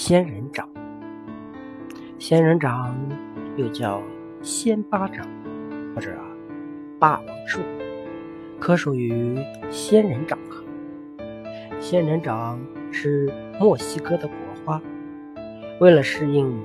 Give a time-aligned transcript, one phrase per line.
[0.00, 0.68] 仙人掌，
[2.20, 2.96] 仙人掌
[3.56, 4.00] 又叫
[4.42, 5.26] 仙巴掌
[5.92, 6.12] 或者
[7.00, 7.58] 霸王树，
[8.60, 9.36] 科属于
[9.70, 10.62] 仙人掌科。
[11.80, 12.60] 仙人掌
[12.92, 13.28] 是
[13.58, 14.80] 墨西哥的国花，
[15.80, 16.62] 为了适应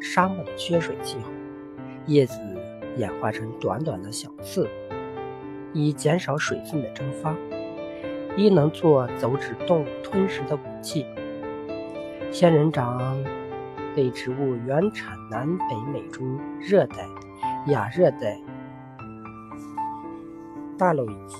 [0.00, 1.30] 沙漠的缺水气候，
[2.06, 2.36] 叶子
[2.96, 4.68] 演化成短短的小刺，
[5.72, 7.36] 以减少水分的蒸发，
[8.36, 11.06] 一能做走脂动物吞食的武器。
[12.34, 12.98] 仙人掌
[13.94, 16.20] 类植物原产南北美洲
[16.58, 16.96] 热带、
[17.68, 18.36] 亚热带
[20.76, 21.36] 大陆以及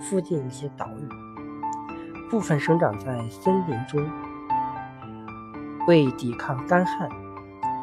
[0.00, 4.04] 附近一些岛屿，部分生长在森林中。
[5.86, 7.08] 为抵抗干旱，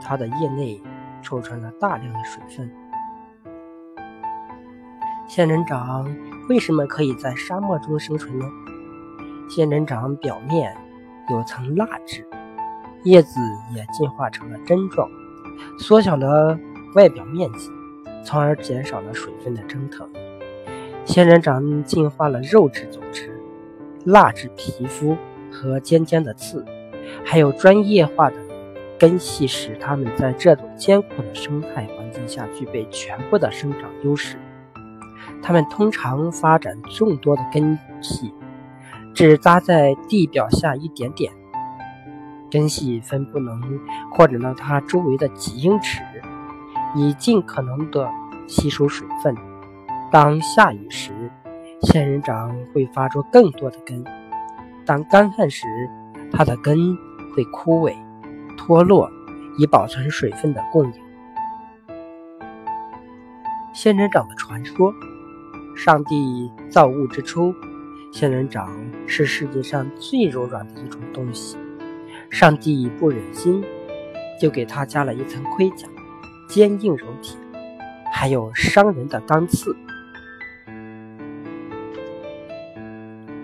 [0.04, 0.82] 它的叶内
[1.22, 2.70] 储存了大量的水分。
[5.26, 6.06] 仙人掌
[6.50, 8.46] 为什么可以在沙漠中生存呢？
[9.50, 10.76] 仙人掌表面。
[11.30, 12.26] 有层蜡质，
[13.04, 13.40] 叶子
[13.76, 15.10] 也进化成了针状，
[15.78, 16.58] 缩小了
[16.96, 17.70] 外表面积，
[18.24, 20.10] 从而减少了水分的蒸腾。
[21.06, 23.40] 仙人掌进化了肉质组织、
[24.06, 25.18] 蜡质皮肤
[25.52, 26.66] 和尖尖的刺，
[27.26, 28.36] 还有专业化的
[29.00, 34.38] 根系，使它们在这种艰苦的生态环境下具备全部的生长优势。
[35.42, 38.34] 它们通常发展众多的根系。
[39.20, 41.30] 只扎在地表下一点点，
[42.50, 43.62] 根系分布能
[44.14, 46.02] 扩展到它周围的几英尺，
[46.96, 48.10] 以尽可能的
[48.48, 49.36] 吸收水分。
[50.10, 51.30] 当下雨时，
[51.82, 54.02] 仙人掌会发出更多的根；
[54.86, 55.68] 当干旱时，
[56.32, 56.98] 它的根
[57.36, 57.94] 会枯萎、
[58.56, 59.12] 脱落，
[59.58, 60.94] 以保存水分的供应。
[63.74, 64.94] 仙人掌的传说：
[65.76, 67.54] 上帝造物之初。
[68.12, 68.70] 仙人掌
[69.08, 71.58] 是世界上最柔软的一种东西，
[72.30, 73.64] 上帝不忍心，
[74.42, 75.88] 就给它加了一层盔甲，
[76.50, 77.38] 坚硬如铁，
[78.12, 79.76] 还有伤人的钢刺。